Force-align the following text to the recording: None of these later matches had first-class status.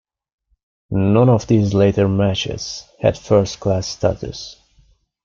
None 0.89 1.29
of 1.29 1.45
these 1.45 1.75
later 1.75 2.07
matches 2.07 2.87
had 3.01 3.15
first-class 3.19 3.87
status. 3.87 4.59